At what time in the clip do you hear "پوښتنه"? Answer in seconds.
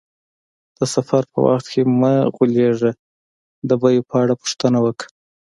4.41-4.77